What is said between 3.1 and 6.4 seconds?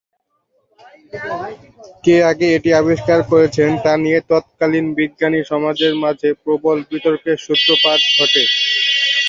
করেছেন তা নিয়ে তৎকালীন বিজ্ঞানী সমাজের মাঝে